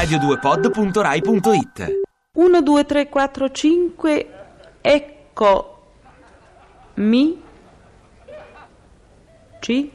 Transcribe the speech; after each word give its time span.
radio2pod.rai.it 0.00 2.08
1, 2.32 2.62
2, 2.62 2.84
3, 2.86 3.08
4, 3.08 3.50
5, 3.50 4.26
ecco 4.80 5.82
mi 6.94 7.42
ci 9.60 9.92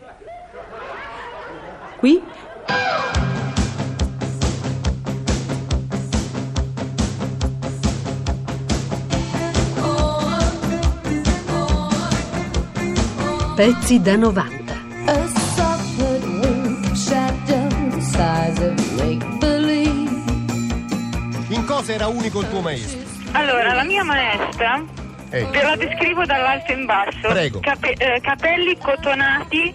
qui 1.97 2.21
Pezzi 13.56 14.01
da 14.01 14.18
90. 14.18 15.44
Cosa 21.86 21.94
era 21.94 22.07
unico 22.07 22.42
il 22.42 22.50
tuo 22.50 22.62
maestro? 22.62 23.00
Allora, 23.34 23.74
la 23.75 23.84
mia 23.84 24.04
maestra, 24.04 24.84
Eh. 25.30 25.46
ve 25.46 25.62
la 25.62 25.75
descrivo 25.75 26.25
dall'alto 26.25 26.71
in 26.71 26.86
basso. 26.86 27.28
Prego. 27.28 27.60
Cape- 27.60 27.94
eh, 27.94 28.20
capelli 28.21 28.75
cotonati, 28.78 29.71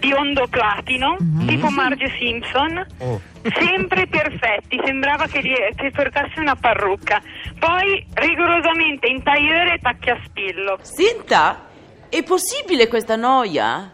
biondo 0.00 0.48
platino, 0.48 1.16
tipo 1.46 1.68
Marge 1.70 2.12
Simpson, 2.18 2.84
Oh. 2.98 3.20
sempre 3.60 4.08
perfetti, 4.08 4.80
sembrava 4.84 5.26
che, 5.28 5.40
gli- 5.40 5.74
che 5.76 5.92
portasse 5.92 6.40
una 6.40 6.56
parrucca. 6.56 7.22
Poi 7.60 8.04
rigorosamente 8.14 9.06
in 9.06 9.22
tailleur 9.22 9.68
e 9.72 9.78
tacchi 9.80 10.10
a 10.10 10.18
spillo. 10.26 10.78
Senta, 10.82 11.66
è 12.08 12.22
possibile 12.24 12.88
questa 12.88 13.14
noia? 13.14 13.92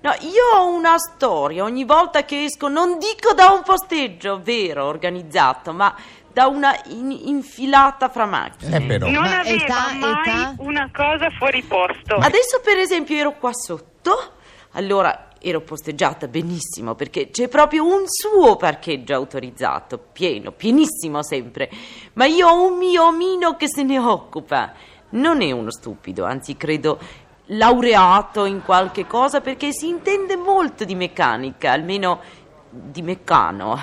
No, 0.00 0.10
io 0.20 0.58
ho 0.58 0.68
una 0.74 0.98
storia 0.98 1.64
ogni 1.64 1.84
volta 1.84 2.24
che 2.26 2.44
esco, 2.44 2.68
non 2.68 2.98
dico 2.98 3.32
da 3.34 3.48
un 3.50 3.62
posteggio 3.62 4.38
vero, 4.42 4.84
organizzato, 4.84 5.72
ma 5.72 5.94
da 6.34 6.46
una 6.48 6.76
in- 6.88 7.18
infilata 7.24 8.10
fra 8.10 8.26
macchine. 8.26 8.76
Eh 8.76 8.80
però. 8.82 9.06
Non 9.08 9.22
Ma 9.22 9.38
aveva 9.40 9.64
età, 9.64 9.92
mai 9.94 10.20
età? 10.20 10.54
una 10.58 10.90
cosa 10.92 11.30
fuori 11.30 11.62
posto. 11.62 12.16
Adesso 12.16 12.60
per 12.62 12.76
esempio 12.76 13.16
ero 13.16 13.38
qua 13.38 13.52
sotto, 13.54 14.32
allora 14.72 15.28
ero 15.38 15.60
posteggiata 15.60 16.26
benissimo 16.26 16.94
perché 16.94 17.28
c'è 17.30 17.48
proprio 17.48 17.84
un 17.84 18.04
suo 18.06 18.56
parcheggio 18.56 19.14
autorizzato, 19.14 19.98
pieno, 20.12 20.52
pienissimo 20.52 21.22
sempre, 21.22 21.70
ma 22.14 22.24
io 22.24 22.48
ho 22.48 22.66
un 22.66 22.78
mio 22.78 23.04
omino 23.06 23.56
che 23.56 23.68
se 23.68 23.82
ne 23.82 23.98
occupa. 23.98 24.72
Non 25.10 25.40
è 25.42 25.52
uno 25.52 25.70
stupido, 25.70 26.24
anzi 26.24 26.56
credo 26.56 26.98
laureato 27.58 28.46
in 28.46 28.62
qualche 28.64 29.06
cosa 29.06 29.40
perché 29.40 29.70
si 29.72 29.86
intende 29.88 30.34
molto 30.36 30.84
di 30.84 30.94
meccanica, 30.94 31.70
almeno 31.72 32.20
di 32.74 33.02
meccano. 33.02 33.78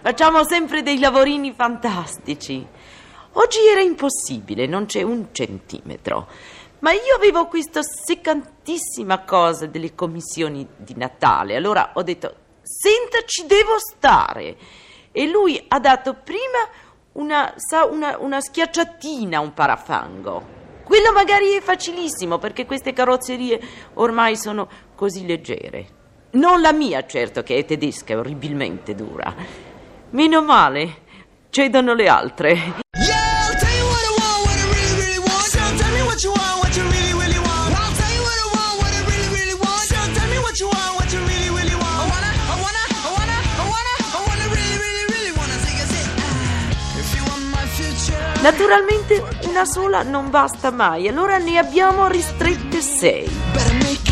Facciamo 0.00 0.44
sempre 0.44 0.82
dei 0.82 0.98
lavorini 0.98 1.52
fantastici. 1.52 2.64
Oggi 3.32 3.58
era 3.70 3.80
impossibile, 3.80 4.66
non 4.66 4.86
c'è 4.86 5.02
un 5.02 5.28
centimetro. 5.32 6.28
Ma 6.80 6.92
io 6.92 7.16
avevo 7.16 7.46
questa 7.46 7.82
seccantissima 7.82 9.24
cosa 9.24 9.66
delle 9.66 9.94
commissioni 9.94 10.66
di 10.76 10.94
Natale. 10.96 11.56
Allora 11.56 11.90
ho 11.94 12.02
detto, 12.02 12.34
senta, 12.62 13.18
ci 13.26 13.46
devo 13.46 13.78
stare. 13.78 14.56
E 15.10 15.26
lui 15.26 15.62
ha 15.68 15.80
dato 15.80 16.14
prima 16.14 16.68
una, 17.12 17.52
sa, 17.56 17.84
una, 17.84 18.16
una 18.18 18.40
schiacciatina 18.40 19.38
a 19.38 19.40
un 19.40 19.52
parafango. 19.52 20.56
Quello 20.84 21.12
magari 21.12 21.52
è 21.52 21.60
facilissimo 21.60 22.38
perché 22.38 22.64
queste 22.64 22.92
carrozzerie 22.92 23.60
ormai 23.94 24.36
sono 24.36 24.68
così 24.94 25.26
leggere. 25.26 25.97
Non 26.30 26.60
la 26.60 26.72
mia, 26.72 27.06
certo, 27.06 27.42
che 27.42 27.56
è 27.56 27.64
tedesca, 27.64 28.12
è 28.12 28.18
orribilmente 28.18 28.94
dura. 28.94 29.34
Meno 30.10 30.42
male, 30.42 30.96
cedono 31.48 31.94
le 31.94 32.06
altre. 32.06 32.86
Naturalmente 48.40 49.22
una 49.48 49.64
sola 49.64 50.02
non 50.02 50.30
basta 50.30 50.70
mai, 50.70 51.08
allora 51.08 51.38
ne 51.38 51.58
abbiamo 51.58 52.06
ristrette 52.06 52.80
sei. 52.80 54.07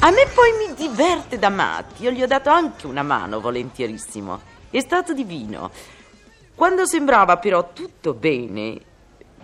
A 0.00 0.10
me 0.10 0.26
poi 0.32 0.52
mi 0.56 0.74
diverte 0.74 1.38
da 1.38 1.48
matti, 1.48 2.04
io 2.04 2.10
gli 2.10 2.22
ho 2.22 2.26
dato 2.26 2.50
anche 2.50 2.86
una 2.86 3.02
mano 3.02 3.40
volentierissimo. 3.40 4.40
È 4.70 4.80
stato 4.80 5.12
divino. 5.12 5.70
Quando 6.54 6.86
sembrava 6.86 7.36
però 7.36 7.72
tutto 7.72 8.14
bene, 8.14 8.80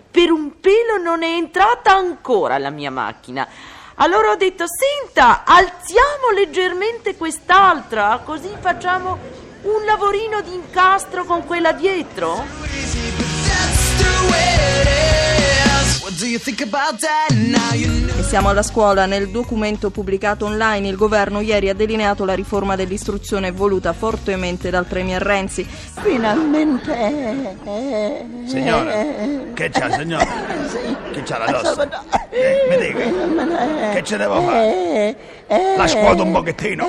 per 0.09 0.31
un 0.31 0.59
pelo 0.59 0.97
non 1.03 1.23
è 1.23 1.35
entrata 1.35 1.93
ancora 1.93 2.57
la 2.57 2.69
mia 2.69 2.91
macchina. 2.91 3.47
Allora 3.95 4.31
ho 4.31 4.35
detto, 4.35 4.65
senta, 4.67 5.43
alziamo 5.45 6.31
leggermente 6.33 7.15
quest'altra, 7.15 8.21
così 8.23 8.49
facciamo 8.59 9.44
un 9.65 9.83
lavorino 9.85 10.41
di 10.41 10.53
incastro 10.53 11.23
con 11.25 11.43
quella 11.45 11.71
dietro. 11.73 12.43
E 18.17 18.23
siamo 18.23 18.49
alla 18.49 18.61
scuola. 18.61 19.05
Nel 19.07 19.29
documento 19.29 19.89
pubblicato 19.89 20.45
online 20.45 20.87
il 20.87 20.95
governo 20.95 21.39
ieri 21.39 21.69
ha 21.69 21.73
delineato 21.73 22.25
la 22.25 22.35
riforma 22.35 22.75
dell'istruzione 22.75 23.51
voluta 23.51 23.91
fortemente 23.93 24.69
dal 24.69 24.85
Premier 24.85 25.21
Renzi. 25.21 25.63
Finalmente. 26.01 26.93
eh, 27.65 28.25
Signora, 28.45 29.01
eh, 29.01 29.53
che 29.55 29.69
c'ha, 29.69 29.91
signora? 29.91 30.27
Sì. 30.69 30.95
Che 31.11 31.23
c'ha 31.23 31.37
la? 31.39 31.63
Salvatore. 31.63 32.27
Eh, 32.29 32.67
mi 32.69 32.77
dica, 32.77 33.89
che 33.93 34.03
ce 34.03 34.17
devo 34.17 34.41
fare? 34.41 34.67
Eh, 34.67 35.15
eh, 35.47 35.77
La 35.77 35.87
scuoto 35.87 36.23
un 36.23 36.31
pochettino. 36.31 36.87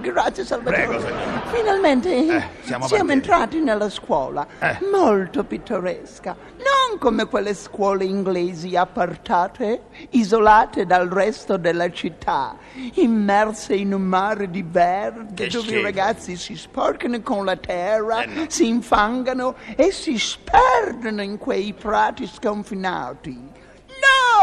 Grazie 0.00 0.44
Salvatore. 0.44 0.86
Prego, 0.86 1.00
signora. 1.00 1.42
Finalmente 1.52 2.08
Eh, 2.10 2.42
siamo 2.62 2.86
partiti. 2.88 3.12
entrati 3.12 3.60
nella 3.60 3.88
scuola, 3.90 4.46
Eh. 4.58 4.78
molto 4.90 5.44
pittoresca, 5.44 6.36
non 6.56 6.98
come 6.98 7.26
quelle 7.26 7.54
scuole 7.54 8.04
inglesi 8.04 8.76
appartate, 8.76 9.82
isolate 10.10 10.86
dal 10.86 11.08
resto 11.08 11.56
della 11.56 11.90
città, 11.90 12.56
immerse 12.94 13.74
in 13.74 13.94
un 13.94 14.02
mare 14.02 14.50
di 14.50 14.64
verde 14.66 15.46
Che 15.46 15.48
dove 15.48 15.64
i 15.66 15.68
schifo. 15.70 15.82
ragazzi 15.82 16.36
si 16.36 16.56
sporcano 16.56 17.20
con 17.22 17.44
la 17.44 17.56
terra, 17.56 18.22
Eh, 18.22 18.26
no. 18.26 18.44
si 18.48 18.66
infangano 18.68 19.54
e 19.76 19.90
si 19.92 20.18
sperdono 20.18 21.22
in 21.22 21.38
quei 21.38 21.72
prati 21.72 22.26
sconfinati. 22.26 23.48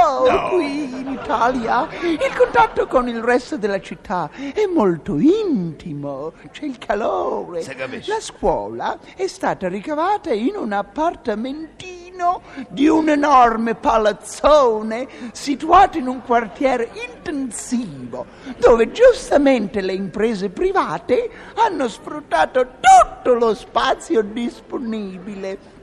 No, 0.07 0.25
No. 0.25 0.50
qui 0.50 0.84
in 1.00 1.18
Italia 1.22 1.88
il 2.01 2.34
contatto 2.38 2.88
con 2.88 3.09
il 3.09 3.22
resto 3.22 3.57
della 3.57 3.81
città 3.81 4.29
è 4.53 4.66
molto 4.73 5.18
intimo, 5.19 6.31
c'è 6.51 6.63
il 6.63 6.78
calore. 6.78 7.62
La 8.06 8.22
scuola 8.22 8.97
è 9.16 9.28
stata 9.28 9.68
ricavata 9.68 10.31
in 10.31 10.56
un 10.56 10.72
appartamentino 10.72 12.41
di 12.69 12.88
un 12.88 13.09
enorme 13.09 13.75
palazzone 13.75 15.07
situato 15.34 15.97
in 15.97 16.07
un 16.07 16.22
quartiere 16.24 16.89
intensivo, 17.07 18.25
dove 18.57 18.89
giustamente 18.91 19.81
le 19.81 19.94
imprese 19.94 20.50
private 20.50 21.29
hanno 21.56 21.88
sfruttato 21.89 22.66
tutto 22.79 23.34
lo 23.34 23.53
spazio 23.53 24.21
disponibile 24.24 25.75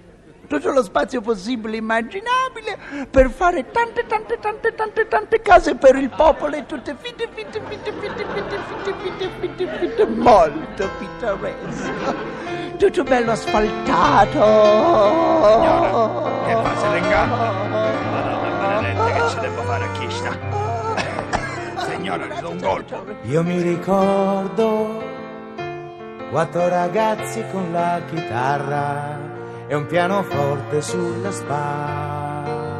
tutto 0.46 0.70
lo 0.70 0.82
spazio 0.82 1.20
possibile 1.20 1.74
e 1.74 1.78
immaginabile 1.78 3.06
per 3.10 3.30
fare 3.30 3.70
tante 3.70 4.06
tante 4.06 4.38
tante 4.38 4.74
tante 4.74 5.08
tante 5.08 5.40
case 5.40 5.74
per 5.76 5.96
il 5.96 6.10
popolo 6.10 6.56
e 6.56 6.66
tutte 6.66 6.96
fitte 6.98 7.28
fitte 7.34 7.60
fitte 7.68 7.92
fitte 7.98 8.24
fitte 8.34 8.58
fitte 8.66 8.94
fitte 9.02 9.30
fitte 9.40 9.78
fitte 9.78 10.06
molto 10.06 10.88
pittoresco 10.98 12.14
tutto 12.76 13.02
bello 13.04 13.32
asfaltato 13.32 14.42
Signora, 15.44 16.30
che 16.46 16.52
fa, 16.54 16.92
ringanna? 16.92 17.52
Madonna 18.10 18.80
benedetta, 18.80 19.12
che 19.12 19.28
ci 19.28 19.38
devo 19.40 19.62
fare 19.62 19.84
a 19.84 19.92
chi 19.92 20.10
sta? 20.10 20.32
Signora, 21.86 22.26
le 22.26 22.40
do 22.40 22.50
un 22.50 22.60
colpo. 22.60 23.04
Io 23.22 23.42
mi 23.42 23.60
ricordo 23.60 25.02
quattro 26.30 26.68
ragazzi 26.68 27.44
con 27.50 27.72
la 27.72 28.00
chitarra 28.08 29.23
e 29.66 29.74
un 29.74 29.86
pianoforte 29.86 30.80
sulla 30.82 31.30
spalla. 31.30 32.72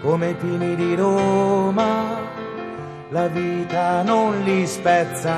Come 0.00 0.30
i 0.30 0.34
pini 0.34 0.74
di 0.76 0.94
Roma, 0.94 2.20
la 3.08 3.26
vita 3.28 4.02
non 4.02 4.42
li 4.42 4.66
spezza. 4.66 5.36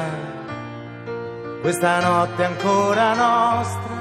Questa 1.60 2.00
notte 2.00 2.42
è 2.42 2.46
ancora 2.46 3.14
nostra. 3.14 3.94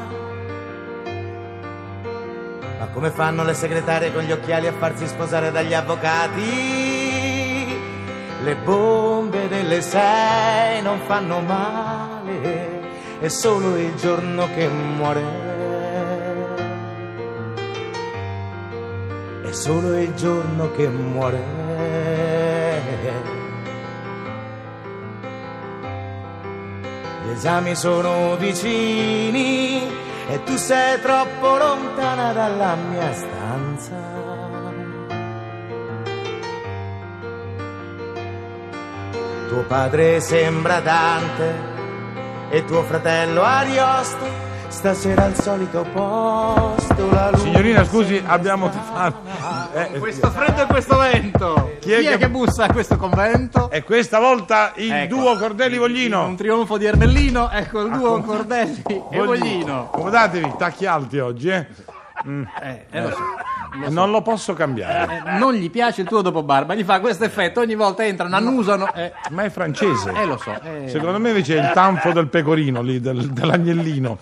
Ma 2.80 2.88
come 2.88 3.10
fanno 3.12 3.44
le 3.44 3.54
segretarie 3.54 4.12
con 4.14 4.24
gli 4.24 4.32
occhiali 4.32 4.68
a 4.68 4.74
farsi 4.74 5.08
sposare 5.08 5.52
dagli 5.52 5.74
avvocati. 5.74 7.04
Le 8.44 8.56
bombe 8.58 9.48
delle 9.48 9.82
sei 9.82 10.82
non 10.82 11.00
fanno 11.06 11.40
male, 11.40 11.95
è 13.26 13.30
solo 13.30 13.76
il 13.76 13.96
giorno 13.96 14.48
che 14.54 14.68
muore. 14.68 15.24
È 19.42 19.52
solo 19.52 19.98
il 19.98 20.14
giorno 20.14 20.72
che 20.74 20.88
muore. 20.88 21.44
Gli 27.24 27.30
esami 27.32 27.74
sono 27.74 28.36
vicini 28.36 29.90
e 30.28 30.44
tu 30.44 30.56
sei 30.56 31.02
troppo 31.02 31.58
lontana 31.58 32.32
dalla 32.32 32.76
mia 32.76 33.12
stanza. 33.12 34.14
Tuo 39.48 39.64
padre 39.64 40.20
sembra 40.20 40.80
Dante 40.80 41.75
e 42.50 42.66
tuo 42.66 42.84
fratello 42.84 43.44
Ariosto. 43.44 44.54
Stasera 44.68 45.24
al 45.24 45.36
solito 45.36 45.86
posto 45.94 47.10
la 47.12 47.30
luce. 47.30 47.44
Signorina, 47.44 47.86
scusi, 47.86 48.22
abbiamo 48.26 48.70
fatto. 48.70 49.20
Eh, 49.74 50.00
Questo 50.00 50.30
freddo 50.32 50.64
e 50.64 50.66
questo 50.66 50.98
vento. 50.98 51.78
Chi 51.80 51.94
è, 51.94 52.18
che... 52.18 52.30
bussa 52.30 52.66
a 52.66 52.74
questo 52.74 52.98
convento? 52.98 53.70
E 53.70 53.84
questa 53.84 54.20
volta 54.20 54.74
il 54.76 54.92
Ecco. 54.92 55.16
duo 55.16 55.38
Cordelli 55.38 55.78
Voglino. 55.78 56.26
Un 56.26 56.36
trionfo 56.36 56.78
di 56.78 56.86
Ermellino, 56.86 57.50
ecco 57.52 57.82
il 57.82 57.92
duo 57.92 58.22
Cordelli 58.22 58.84
e 58.88 59.02
Voglino. 59.18 59.26
Voglino. 59.26 59.80
Accomodatevi, 59.94 60.56
tacchi 60.58 60.86
alti 60.86 61.20
oggi, 61.20 61.50
eh. 61.50 61.68
Mm. 62.28 62.44
Eh, 62.62 62.86
eh, 62.90 63.02
lo 63.02 63.10
so. 63.12 63.90
Non 63.90 64.10
lo 64.10 64.22
posso 64.22 64.54
cambiare. 64.54 65.22
Eh, 65.26 65.38
non 65.38 65.54
gli 65.54 65.70
piace 65.70 66.02
il 66.02 66.08
tuo 66.08 66.22
dopo 66.22 66.44
barba, 66.44 66.74
gli 66.76 66.84
fa 66.84 67.00
questo 67.00 67.24
effetto, 67.24 67.60
ogni 67.60 67.76
volta 67.76 68.06
entrano, 68.06 68.36
annusano. 68.36 68.94
Eh, 68.94 69.12
Ma 69.32 69.44
è 69.44 69.50
francese. 69.50 70.12
eh, 70.12 70.26
lo 70.26 70.38
so. 70.38 70.60
eh. 70.62 70.88
Secondo 70.88 71.20
me 71.20 71.30
invece 71.30 71.58
è 71.58 71.68
il 71.68 71.72
tanfo 71.74 72.12
del 72.14 72.28
pecorino 72.28 72.82
lì, 72.82 73.00
del- 73.00 73.30
dell'agnellino. 73.32 74.18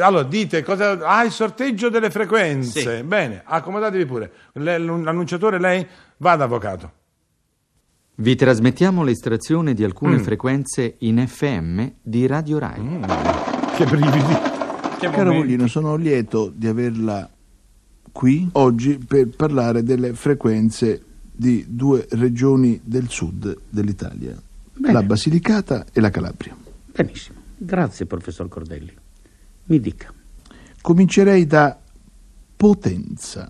Allora 0.00 0.24
dite 0.24 0.62
cosa. 0.62 0.98
Ah, 1.02 1.24
il 1.24 1.30
sorteggio 1.30 1.88
delle 1.88 2.10
frequenze. 2.10 2.80
Sì. 2.96 3.02
Bene, 3.04 3.42
accomodatevi 3.44 4.04
pure. 4.04 4.32
Le- 4.54 4.78
L'annunciatore 4.78 5.58
lei 5.60 5.86
vada, 6.18 6.44
avvocato. 6.44 6.92
Vi 8.16 8.34
trasmettiamo 8.34 9.04
l'estrazione 9.04 9.74
di 9.74 9.84
alcune 9.84 10.16
Mm. 10.16 10.22
frequenze 10.22 10.96
in 11.00 11.24
FM 11.24 11.86
di 12.02 12.26
Radio 12.26 12.58
Rai. 12.58 13.00
Che 13.76 13.84
brividi. 13.84 14.36
Che 14.98 15.08
Caro. 15.10 15.32
Voglino, 15.32 15.68
sono 15.68 15.94
lieto 15.94 16.50
di 16.52 16.66
averla 16.66 17.28
qui 18.12 18.48
oggi 18.52 18.98
per 18.98 19.28
parlare 19.28 19.82
delle 19.82 20.14
frequenze 20.14 21.02
di 21.30 21.64
due 21.68 22.06
regioni 22.10 22.80
del 22.82 23.08
sud 23.08 23.56
dell'Italia, 23.68 24.36
la 24.74 25.02
Basilicata 25.02 25.86
e 25.92 26.00
la 26.00 26.10
Calabria. 26.10 26.56
Benissimo, 26.92 27.38
grazie 27.56 28.06
professor 28.06 28.48
Cordelli. 28.48 28.92
Mi 29.64 29.80
dica. 29.80 30.12
Comincerei 30.80 31.46
da 31.46 31.78
Potenza. 32.56 33.48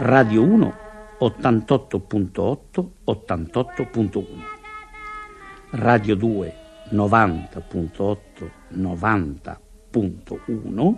Radio 0.00 0.42
1 0.42 0.74
88.8 1.20 2.86
88.1 3.04 4.24
Radio 5.70 6.14
2 6.14 6.67
90.8 6.90 8.18
90.1 8.74 10.94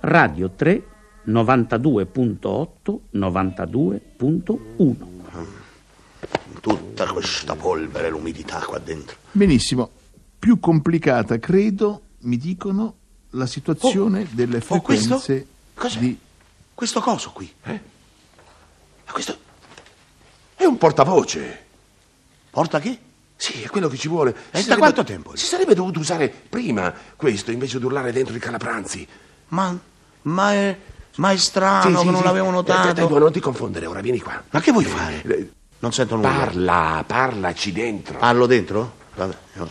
Radio 0.00 0.50
3 0.50 0.86
92.8 1.26 2.98
92.1 3.14 4.94
Tutta 6.60 7.06
questa 7.06 7.56
polvere, 7.56 8.10
l'umidità 8.10 8.58
qua 8.60 8.78
dentro. 8.78 9.16
Benissimo. 9.32 9.90
Più 10.38 10.60
complicata, 10.60 11.38
credo, 11.38 12.02
mi 12.20 12.36
dicono, 12.36 12.94
la 13.30 13.46
situazione 13.46 14.28
delle 14.30 14.62
oh, 14.66 14.80
questo? 14.80 15.18
frequenze 15.18 15.46
Cos'è? 15.74 15.98
di... 15.98 16.16
Questo 16.74 17.00
coso 17.00 17.32
qui. 17.32 17.52
Eh? 17.64 17.80
Ma 19.06 19.12
questo 19.12 19.36
è 20.54 20.64
un 20.64 20.78
portavoce. 20.78 21.66
Porta 22.50 22.78
che? 22.78 22.98
Sì, 23.42 23.60
è 23.60 23.68
quello 23.68 23.88
che 23.88 23.96
ci 23.96 24.06
vuole. 24.06 24.30
E 24.30 24.34
da 24.52 24.58
sarebbe- 24.60 24.76
quanto 24.78 25.02
tempo? 25.02 25.34
Si 25.34 25.46
sarebbe 25.46 25.74
dovuto 25.74 25.98
usare 25.98 26.32
prima 26.48 26.94
questo 27.16 27.50
invece 27.50 27.80
di 27.80 27.84
urlare 27.84 28.12
dentro 28.12 28.36
i 28.36 28.38
calapranzi. 28.38 29.04
Ma, 29.48 29.76
ma 30.22 30.52
è, 30.52 30.78
ma 31.16 31.32
è 31.32 31.36
strano 31.36 32.02
che 32.02 32.10
non 32.12 32.22
l'avevo 32.22 32.50
notato. 32.50 33.00
Eh, 33.00 33.04
eh, 33.16 33.18
non 33.18 33.32
ti 33.32 33.40
confondere, 33.40 33.86
ora 33.86 34.00
vieni 34.00 34.20
qua. 34.20 34.40
Ma 34.48 34.60
che 34.60 34.70
vuoi 34.70 34.84
fare? 34.84 35.22
Eh, 35.24 35.50
Non 35.80 35.92
sento 35.92 36.14
nulla. 36.14 36.28
Parla, 36.28 37.02
parlaci 37.04 37.72
dentro. 37.72 38.18
Parlo 38.18 38.46
dentro? 38.46 38.92
Vabbè, 39.16 39.34
io- 39.56 39.68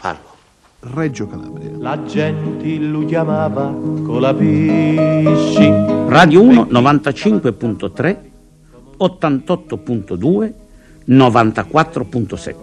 parlo. 0.00 0.32
Reggio 0.80 1.28
Calabria. 1.28 1.70
La 1.78 2.02
gente 2.02 2.76
lo 2.78 3.04
chiamava 3.04 3.66
Colapisci. 4.04 5.68
Radio 6.08 6.42
1 6.42 6.66
95.3 6.72 8.18
88.2 8.98 10.54
94.7 11.08 12.54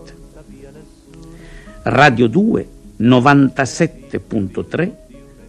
Radio 1.84 2.28
2 2.28 2.70
97.3 3.00 4.96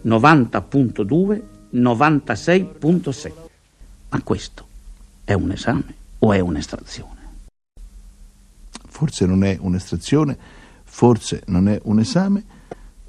90.2 0.05 1.41
96.7 1.73 3.31
Ma 4.09 4.21
questo 4.21 4.67
è 5.23 5.33
un 5.33 5.51
esame 5.51 5.95
o 6.19 6.33
è 6.33 6.39
un'estrazione? 6.39 7.11
Forse 8.87 9.25
non 9.25 9.43
è 9.43 9.57
un'estrazione, 9.59 10.37
forse 10.83 11.41
non 11.47 11.67
è 11.67 11.79
un 11.85 11.99
esame, 11.99 12.43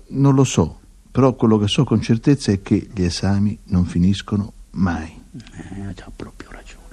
non 0.08 0.34
lo 0.34 0.44
so, 0.44 0.80
però 1.10 1.34
quello 1.34 1.58
che 1.58 1.68
so 1.68 1.84
con 1.84 2.00
certezza 2.00 2.50
è 2.52 2.62
che 2.62 2.88
gli 2.92 3.02
esami 3.02 3.58
non 3.64 3.84
finiscono 3.84 4.52
mai, 4.70 5.22
Eh, 5.52 5.82
ha 5.82 5.92
già 5.92 6.10
proprio 6.14 6.50
ragione. 6.50 6.83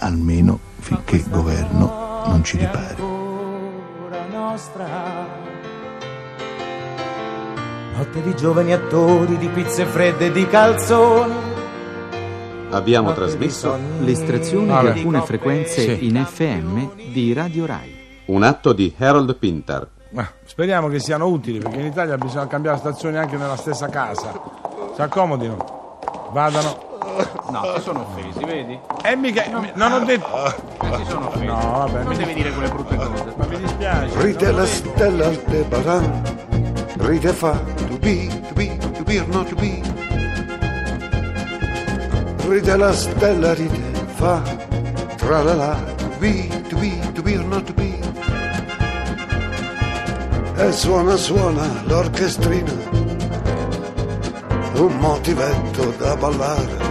Almeno 0.00 0.58
finché 0.78 1.16
il 1.16 1.28
governo 1.28 2.22
non 2.26 2.42
ci 2.44 2.56
ripari. 2.58 3.02
Notte 7.96 8.22
di 8.22 8.34
giovani 8.36 8.72
attori, 8.72 9.38
di 9.38 9.48
pizze 9.48 9.84
fredde 9.86 10.26
e 10.26 10.32
di 10.32 10.46
calzoni. 10.48 11.52
Abbiamo 12.70 13.12
trasmesso 13.12 13.76
l'estrazione 14.00 14.66
di 14.66 14.72
alcune 14.98 15.22
frequenze 15.22 15.96
Sì. 15.96 16.06
in 16.08 16.24
FM 16.24 17.12
di 17.12 17.32
Radio 17.32 17.66
Rai. 17.66 18.22
Un 18.26 18.42
atto 18.42 18.72
di 18.72 18.92
Harold 18.98 19.36
Pinter. 19.36 19.88
Ma 20.10 20.28
speriamo 20.44 20.88
che 20.88 20.98
siano 20.98 21.26
utili, 21.26 21.58
perché 21.58 21.78
in 21.78 21.86
Italia 21.86 22.16
bisogna 22.16 22.46
cambiare 22.48 22.78
stazione 22.78 23.18
anche 23.18 23.36
nella 23.36 23.56
stessa 23.56 23.88
casa. 23.88 24.32
Si 24.94 25.00
accomodino, 25.00 25.98
vadano. 26.32 26.92
No, 27.50 27.72
si 27.76 27.80
sono 27.82 28.00
offesi, 28.00 28.44
vedi? 28.44 28.78
E 29.02 29.16
mica, 29.16 29.44
non 29.74 29.92
ho 29.92 29.98
detto. 30.00 30.46
Eh, 30.46 30.96
si 30.96 31.04
sono 31.08 31.28
offesi. 31.28 31.44
No, 31.46 31.54
vabbè, 31.86 32.02
Come 32.02 32.08
mi, 32.08 32.16
devi 32.16 32.34
dire 32.34 32.50
quelle 32.52 32.68
brutte 32.68 32.96
cose? 32.96 33.24
ma 33.36 33.46
mi 33.46 33.56
dispiace. 33.56 34.20
Ride 34.20 34.46
non 34.46 34.54
la 34.56 34.62
ho 34.62 34.64
detto. 34.64 34.76
stella 34.76 35.26
Aldebaran, 35.26 36.22
ride 36.98 37.32
fa 37.32 37.50
to 37.88 37.98
be, 37.98 38.26
to 38.48 38.54
be, 38.54 38.76
to 38.78 39.02
be 39.04 39.18
or 39.20 39.26
not 39.28 39.48
to 39.48 39.54
be. 39.54 39.82
Ride 42.46 42.76
la 42.76 42.92
stella, 42.92 43.54
ride 43.54 43.80
fa, 44.14 44.42
tra 45.16 45.42
la 45.42 45.54
la, 45.54 45.76
to 45.96 46.08
be, 46.18 46.48
to 46.68 46.76
be, 46.76 46.98
to 47.14 47.22
be 47.22 47.36
or 47.36 47.44
not 47.44 47.64
to 47.64 47.72
be. 47.72 47.92
E 50.56 50.72
suona, 50.72 51.16
suona 51.16 51.66
l'orchestrina, 51.86 52.72
un 54.76 54.96
motivetto 54.98 55.92
da 55.98 56.16
ballare. 56.16 56.83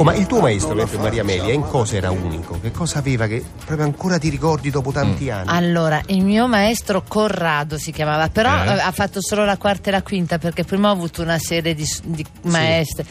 Oh, 0.00 0.02
ma 0.02 0.14
il 0.14 0.26
tuo 0.26 0.40
maestro, 0.40 0.74
mentre 0.74 0.96
Maria 0.96 1.20
Amelia, 1.20 1.52
in 1.52 1.60
cosa 1.60 1.96
era 1.96 2.10
unico? 2.10 2.58
Che 2.58 2.70
cosa 2.70 3.00
aveva 3.00 3.26
che 3.26 3.44
proprio 3.66 3.84
ancora 3.86 4.16
ti 4.16 4.30
ricordi 4.30 4.70
dopo 4.70 4.92
tanti 4.92 5.28
anni? 5.28 5.50
Allora, 5.50 6.00
il 6.06 6.24
mio 6.24 6.48
maestro 6.48 7.02
Corrado 7.06 7.76
si 7.76 7.92
chiamava, 7.92 8.30
però 8.30 8.50
Eh? 8.64 8.80
ha 8.80 8.92
fatto 8.92 9.20
solo 9.20 9.44
la 9.44 9.58
quarta 9.58 9.90
e 9.90 9.92
la 9.92 10.00
quinta 10.02 10.38
perché 10.38 10.64
prima 10.64 10.88
ho 10.88 10.92
avuto 10.92 11.20
una 11.20 11.38
serie 11.38 11.74
di, 11.74 11.86
di 12.02 12.24
maestre. 12.44 13.04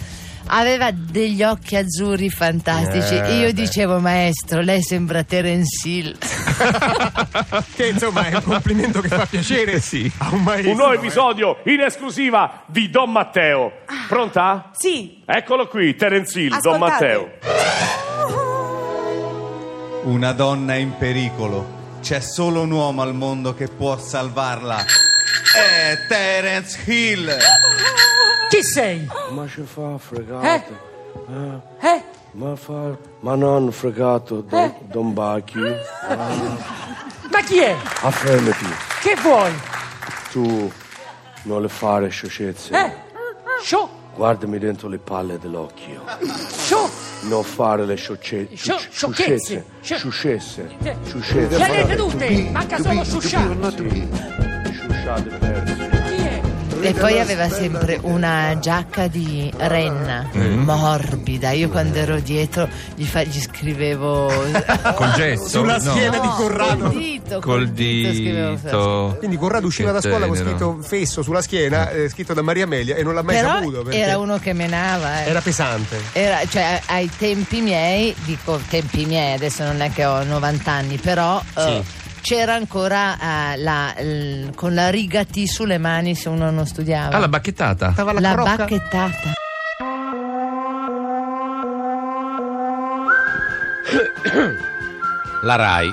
Aveva 0.51 0.89
degli 0.91 1.43
occhi 1.43 1.75
azzurri 1.75 2.29
fantastici. 2.29 3.13
Eh, 3.13 3.37
Io 3.37 3.45
beh. 3.47 3.53
dicevo, 3.53 3.99
maestro, 3.99 4.61
lei 4.61 4.81
sembra 4.81 5.23
Terence 5.23 5.87
Hill. 5.87 6.17
che 7.75 7.87
insomma 7.87 8.25
è 8.27 8.33
un 8.33 8.43
complimento 8.43 8.99
che 8.99 9.09
fa 9.09 9.27
piacere 9.27 9.79
sì. 9.81 10.11
a 10.17 10.29
un 10.31 10.41
maestro. 10.41 10.71
Un 10.71 10.77
nuovo 10.77 10.93
episodio 10.93 11.57
in 11.65 11.81
esclusiva 11.81 12.63
di 12.65 12.89
Don 12.89 13.11
Matteo. 13.11 13.81
Pronta? 14.07 14.71
Sì. 14.75 15.21
Eccolo 15.25 15.67
qui, 15.67 15.95
Terence 15.95 16.39
Hill, 16.39 16.59
Don 16.61 16.81
Ascoltate. 16.81 17.05
Matteo. 17.05 17.31
Una 20.03 20.31
donna 20.31 20.75
in 20.75 20.97
pericolo. 20.97 21.77
C'è 22.01 22.21
solo 22.21 22.61
un 22.61 22.71
uomo 22.71 23.03
al 23.03 23.13
mondo 23.13 23.53
che 23.53 23.67
può 23.67 23.99
salvarla. 23.99 24.79
Eh, 24.79 26.07
Terence 26.07 26.79
Hill. 26.85 27.37
Chi 28.49 28.63
sei? 28.63 29.07
Ma 29.31 29.47
ci 29.47 29.61
fa 29.63 29.97
fregato? 29.97 30.73
Eh? 31.29 31.87
Eh? 31.87 32.03
Ma 32.31 32.55
fa... 32.55 32.97
Ma 33.21 33.35
non 33.35 33.71
fregato, 33.71 34.41
Don, 34.41 34.59
Eh? 34.59 34.73
don 34.85 35.13
Bacchi. 35.13 35.59
Ma 35.59 37.41
chi 37.45 37.59
è? 37.59 37.75
Affermati, 38.01 38.65
Che 39.01 39.15
vuoi? 39.21 39.51
tu 40.31 40.71
non 41.43 41.61
le 41.61 41.69
fare 41.69 42.09
sciocchezze. 42.09 42.73
Eh? 42.73 42.93
Sciò? 43.61 43.89
Guardami 44.15 44.57
dentro 44.59 44.87
le 44.89 44.97
palle 44.97 45.37
dell'occhio. 45.39 46.03
Sciò? 46.51 46.89
Non 47.23 47.43
fare 47.43 47.85
le 47.85 47.95
sciocche... 47.95 48.49
Scio- 48.53 48.77
sciocchezze. 48.77 49.65
sciocchezze. 49.81 50.77
Sciocchezze. 51.05 51.57
Le 51.57 51.83
vedute? 51.85 52.49
Manca 52.51 52.79
solo 52.81 53.03
Suscià. 53.03 53.41
Sciusciate, 54.71 55.29
persi. 55.37 55.98
E 56.81 56.93
poi 56.93 57.19
aveva 57.19 57.49
sempre 57.49 57.99
una 58.03 58.57
giacca 58.59 59.07
di 59.07 59.51
renna, 59.57 60.29
morbida. 60.33 61.51
Io 61.51 61.69
quando 61.69 61.97
ero 61.97 62.19
dietro 62.19 62.67
gli, 62.95 63.03
fa- 63.05 63.23
gli 63.23 63.39
scrivevo... 63.39 64.27
Col 64.95 65.11
gesso? 65.13 65.47
Sulla 65.47 65.77
No. 65.77 65.91
schiena 65.91 66.19
di 66.19 66.27
Corrado. 66.35 66.83
Col 66.89 66.97
dito, 66.97 67.39
Col 67.39 67.67
scrivevo 67.67 68.49
dito. 68.55 69.15
Quindi 69.19 69.37
Corrado 69.37 69.67
usciva 69.67 69.91
da 69.91 70.01
scuola 70.01 70.27
con 70.27 70.35
scritto 70.37 70.77
fesso 70.81 71.21
sulla 71.21 71.41
schiena, 71.41 71.89
eh, 71.91 72.09
scritto 72.09 72.33
da 72.33 72.41
Maria 72.41 72.63
Amelia, 72.63 72.95
e 72.95 73.03
non 73.03 73.13
l'ha 73.13 73.23
mai 73.23 73.35
Però 73.35 73.49
saputo. 73.55 73.89
Era 73.89 74.17
uno 74.17 74.37
che 74.39 74.53
menava. 74.53 75.23
eh. 75.23 75.29
era 75.29 75.41
pesante. 75.41 75.97
Era- 76.13 76.45
cioè, 76.47 76.81
ai 76.87 77.09
tempi 77.17 77.61
miei, 77.61 78.15
dico 78.25 78.59
tempi 78.69 79.05
miei, 79.05 79.33
adesso 79.33 79.63
non 79.63 79.81
è 79.81 79.91
che 79.91 80.05
ho 80.05 80.23
90 80.23 80.71
anni, 80.71 80.97
però 80.97 81.41
eh, 81.57 81.83
c'era 82.21 82.53
ancora 82.53 83.53
eh, 83.53 83.57
la- 83.57 83.93
l- 83.99 84.53
con 84.55 84.73
la 84.73 84.89
riga 84.89 85.25
T 85.25 85.43
sulle 85.45 85.77
mani 85.77 86.15
se 86.15 86.29
uno 86.29 86.49
non 86.51 86.65
studiava. 86.65 87.15
Ah, 87.15 87.19
la 87.19 87.27
bacchettata. 87.27 87.93
La 87.95 88.35
bacchettata. 88.35 89.33
La 95.41 95.55
RAI, 95.55 95.89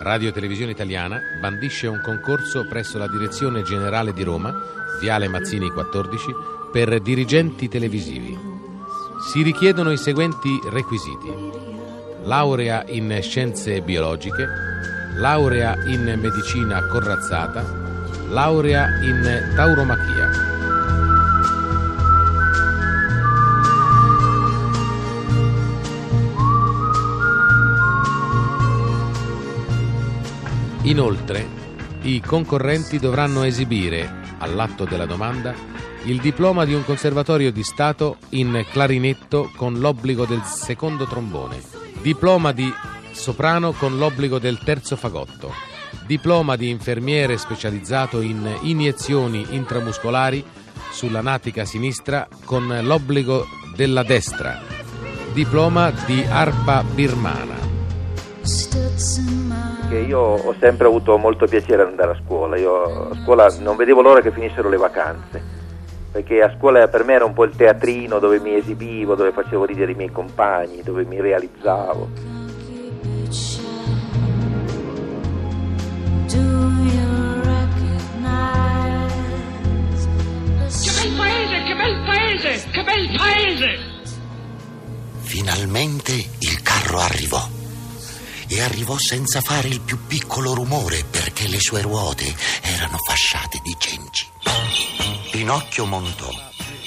Radio 0.00 0.28
e 0.28 0.32
Televisione 0.32 0.72
Italiana, 0.72 1.20
bandisce 1.40 1.86
un 1.86 2.00
concorso 2.02 2.66
presso 2.68 2.98
la 2.98 3.08
Direzione 3.08 3.62
Generale 3.62 4.12
di 4.12 4.22
Roma, 4.22 4.54
Viale 5.00 5.28
Mazzini 5.28 5.70
14, 5.70 6.26
per 6.70 7.00
dirigenti 7.00 7.68
televisivi. 7.68 8.38
Si 9.32 9.42
richiedono 9.42 9.90
i 9.92 9.96
seguenti 9.96 10.58
requisiti: 10.70 11.32
laurea 12.24 12.84
in 12.88 13.18
scienze 13.22 13.80
biologiche, 13.80 14.46
laurea 15.20 15.76
in 15.84 16.16
medicina 16.18 16.86
corazzata, 16.86 17.62
laurea 18.30 18.86
in 19.02 19.52
tauromachia. 19.54 20.30
Inoltre, 30.84 31.46
i 32.00 32.22
concorrenti 32.22 32.98
dovranno 32.98 33.42
esibire, 33.42 34.10
all'atto 34.38 34.86
della 34.86 35.04
domanda, 35.04 35.52
il 36.04 36.18
diploma 36.18 36.64
di 36.64 36.72
un 36.72 36.82
conservatorio 36.82 37.52
di 37.52 37.62
Stato 37.62 38.16
in 38.30 38.64
clarinetto 38.72 39.50
con 39.54 39.80
l'obbligo 39.80 40.24
del 40.24 40.40
secondo 40.44 41.04
trombone, 41.04 41.60
diploma 42.00 42.52
di 42.52 42.72
soprano 43.12 43.72
con 43.72 43.98
l'obbligo 43.98 44.38
del 44.38 44.58
terzo 44.58 44.96
fagotto, 44.96 45.52
diploma 46.06 46.56
di 46.56 46.68
infermiere 46.68 47.38
specializzato 47.38 48.20
in 48.20 48.58
iniezioni 48.62 49.46
intramuscolari 49.50 50.44
sulla 50.90 51.20
natica 51.20 51.64
sinistra 51.64 52.26
con 52.44 52.80
l'obbligo 52.82 53.46
della 53.74 54.02
destra, 54.02 54.58
diploma 55.32 55.92
di 56.06 56.24
arpa 56.28 56.82
birmana. 56.82 57.58
che 59.90 59.98
io 59.98 60.20
ho 60.20 60.54
sempre 60.60 60.86
avuto 60.86 61.18
molto 61.18 61.46
piacere 61.46 61.82
andare 61.82 62.12
a 62.12 62.20
scuola. 62.24 62.56
Io 62.56 63.10
a 63.10 63.16
scuola 63.22 63.48
non 63.58 63.76
vedevo 63.76 64.00
l'ora 64.00 64.20
che 64.20 64.30
finissero 64.30 64.68
le 64.68 64.76
vacanze, 64.76 65.42
perché 66.12 66.40
a 66.42 66.54
scuola 66.56 66.86
per 66.86 67.04
me 67.04 67.14
era 67.14 67.24
un 67.24 67.32
po' 67.32 67.44
il 67.44 67.56
teatrino 67.56 68.20
dove 68.20 68.38
mi 68.38 68.54
esibivo, 68.54 69.16
dove 69.16 69.32
facevo 69.32 69.64
ridere 69.64 69.92
i 69.92 69.96
miei 69.96 70.12
compagni, 70.12 70.82
dove 70.82 71.04
mi 71.04 71.20
realizzavo. 71.20 72.39
Paese, 82.40 82.70
che 82.70 82.82
bel 82.82 83.16
paese! 83.16 83.88
Finalmente 85.22 86.12
il 86.12 86.62
carro 86.62 87.00
arrivò. 87.00 87.48
E 88.48 88.60
arrivò 88.62 88.96
senza 88.98 89.40
fare 89.40 89.68
il 89.68 89.80
più 89.80 90.06
piccolo 90.06 90.54
rumore 90.54 91.04
perché 91.08 91.46
le 91.46 91.60
sue 91.60 91.82
ruote 91.82 92.34
erano 92.62 92.96
fasciate 92.98 93.60
di 93.62 93.76
cenci. 93.78 94.26
Pinocchio 95.30 95.86
montò 95.86 96.28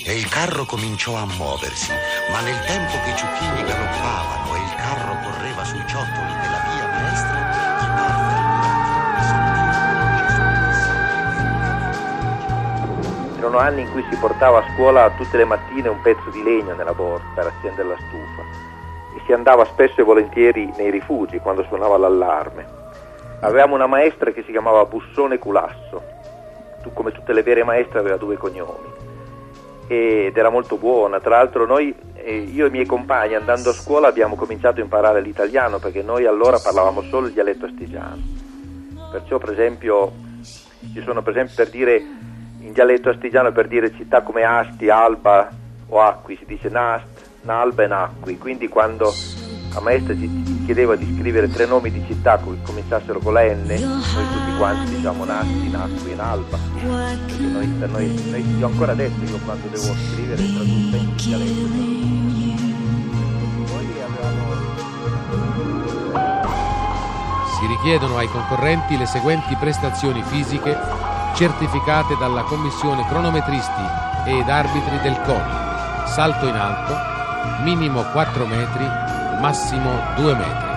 e 0.03 0.17
il 0.17 0.27
carro 0.27 0.65
cominciò 0.65 1.15
a 1.15 1.25
muoversi, 1.25 1.91
ma 2.31 2.41
nel 2.41 2.59
tempo 2.65 2.99
che 3.03 3.15
ciuchini 3.15 3.63
anni 13.63 13.81
in 13.81 13.91
cui 13.91 14.05
si 14.09 14.15
portava 14.17 14.59
a 14.59 14.73
scuola 14.73 15.09
tutte 15.11 15.37
le 15.37 15.45
mattine 15.45 15.87
un 15.87 16.01
pezzo 16.01 16.29
di 16.29 16.43
legno 16.43 16.75
nella 16.75 16.93
borsa 16.93 17.25
per 17.33 17.47
accendere 17.47 17.87
la 17.87 17.97
stufa 17.97 18.41
e 19.15 19.21
si 19.25 19.33
andava 19.33 19.65
spesso 19.65 20.01
e 20.01 20.03
volentieri 20.03 20.71
nei 20.77 20.91
rifugi 20.91 21.39
quando 21.39 21.63
suonava 21.63 21.97
l'allarme. 21.97 22.65
Avevamo 23.39 23.75
una 23.75 23.87
maestra 23.87 24.31
che 24.31 24.43
si 24.43 24.51
chiamava 24.51 24.85
Bussone 24.85 25.37
Culasso, 25.37 26.01
tu, 26.81 26.91
come 26.93 27.11
tutte 27.11 27.33
le 27.33 27.43
vere 27.43 27.63
maestre 27.63 27.99
aveva 27.99 28.17
due 28.17 28.37
cognomi 28.37 29.01
ed 29.87 30.35
era 30.35 30.49
molto 30.49 30.77
buona. 30.77 31.19
Tra 31.19 31.37
l'altro 31.37 31.65
noi, 31.65 31.93
eh, 32.15 32.37
io 32.37 32.65
e 32.65 32.67
i 32.67 32.71
miei 32.71 32.85
compagni 32.85 33.35
andando 33.35 33.69
a 33.69 33.73
scuola 33.73 34.07
abbiamo 34.07 34.35
cominciato 34.35 34.79
a 34.79 34.83
imparare 34.83 35.21
l'italiano 35.21 35.79
perché 35.79 36.01
noi 36.01 36.25
allora 36.25 36.59
parlavamo 36.59 37.01
solo 37.03 37.27
il 37.27 37.33
dialetto 37.33 37.65
astigiano. 37.65 38.21
Perciò 39.11 39.37
per 39.37 39.51
esempio 39.51 40.11
ci 40.93 41.01
sono 41.01 41.21
per 41.21 41.33
esempio 41.33 41.55
per 41.55 41.69
dire 41.69 42.03
in 42.63 42.71
dialetto 42.71 43.09
astigiano 43.09 43.51
per 43.51 43.67
dire 43.67 43.93
città 43.93 44.21
come 44.21 44.43
Asti, 44.43 44.89
Alba 44.89 45.49
o 45.87 46.01
Acqui 46.01 46.37
si 46.37 46.45
dice 46.45 46.69
Nast, 46.69 47.05
Nalba 47.41 47.83
e 47.83 47.87
Nacqui. 47.87 48.37
Quindi 48.37 48.69
quando 48.69 49.13
la 49.73 49.81
maestra 49.81 50.13
ci 50.13 50.63
chiedeva 50.65 50.95
di 50.95 51.15
scrivere 51.17 51.49
tre 51.49 51.65
nomi 51.65 51.91
di 51.91 52.03
città 52.07 52.37
che 52.37 52.55
cominciassero 52.63 53.19
con 53.19 53.33
la 53.33 53.43
N, 53.43 53.65
noi 53.65 53.77
tutti 53.77 54.57
quanti 54.57 54.95
diciamo 54.95 55.25
Nasti, 55.25 55.69
Nacqui 55.69 56.11
e 56.11 56.15
Nalba. 56.15 56.57
Perché 57.27 57.43
noi, 57.43 57.67
noi, 57.67 58.29
noi- 58.29 58.57
io 58.57 58.65
ancora 58.65 58.93
adesso 58.93 59.19
io 59.25 59.39
quando 59.43 59.67
devo 59.67 59.93
scrivere 59.93 60.41
traduco 60.41 60.95
in 60.95 61.15
dialetto. 61.15 61.91
Si 67.59 67.67
richiedono 67.67 68.17
ai 68.17 68.27
concorrenti 68.27 68.97
le 68.97 69.05
seguenti 69.05 69.55
prestazioni 69.55 70.21
fisiche 70.23 71.02
certificate 71.33 72.15
dalla 72.17 72.43
Commissione 72.43 73.05
cronometristi 73.07 73.83
ed 74.25 74.47
arbitri 74.47 74.99
del 75.01 75.19
CONI. 75.21 76.05
Salto 76.05 76.45
in 76.45 76.55
alto, 76.55 76.95
minimo 77.63 78.03
4 78.03 78.45
metri, 78.45 78.87
massimo 79.39 79.99
2 80.15 80.35
metri. 80.35 80.71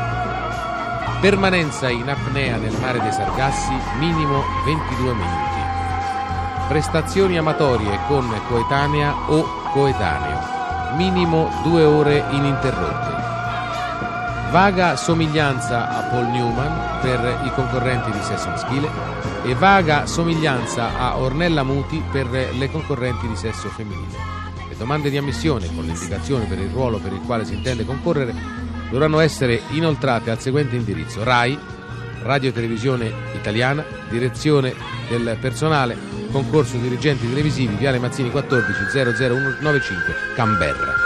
Permanenza 1.21 1.89
in 1.89 2.09
apnea 2.09 2.57
nel 2.57 2.77
mare 2.81 3.01
dei 3.01 3.13
Sargassi, 3.13 3.75
minimo 3.99 4.43
22 4.65 5.13
minuti. 5.13 5.61
Prestazioni 6.69 7.37
amatorie 7.37 7.99
con 8.07 8.29
coetanea 8.49 9.15
o 9.27 9.45
coetaneo, 9.73 10.41
minimo 10.97 11.51
2 11.63 11.85
ore 11.85 12.25
ininterrotte. 12.31 13.15
Vaga 14.51 14.97
somiglianza 14.97 15.89
a 15.89 16.01
Paul 16.03 16.27
Newman 16.29 17.01
per 17.01 17.41
i 17.45 17.51
concorrenti 17.53 18.11
di 18.11 18.23
sesso 18.23 18.49
maschile 18.49 19.16
e 19.45 19.55
vaga 19.55 20.07
somiglianza 20.07 20.99
a 20.99 21.19
Ornella 21.19 21.63
Muti 21.63 22.03
per 22.11 22.27
le 22.29 22.71
concorrenti 22.71 23.27
di 23.29 23.37
sesso 23.37 23.69
femminile. 23.69 24.17
Le 24.69 24.77
domande 24.77 25.11
di 25.11 25.17
ammissione 25.17 25.67
con 25.75 25.85
l'indicazione 25.85 26.45
per 26.45 26.59
il 26.59 26.71
ruolo 26.71 26.99
per 26.99 27.13
il 27.13 27.21
quale 27.25 27.45
si 27.45 27.55
intende 27.55 27.85
concorrere 27.85 28.35
dovranno 28.91 29.21
essere 29.21 29.61
inoltrate 29.71 30.31
al 30.31 30.41
seguente 30.41 30.77
indirizzo 30.77 31.23
RAI, 31.25 31.59
Radio 32.23 32.53
Televisione 32.53 33.13
Italiana, 33.35 33.85
Direzione 34.09 34.75
del 35.09 35.37
Personale, 35.41 35.97
Concorso 36.31 36.77
Dirigenti 36.77 37.29
Televisivi, 37.29 37.77
Viale 37.77 37.99
Mazzini 37.99 38.31
14 38.31 39.15
00195, 39.15 40.15
Canberra. 40.35 41.06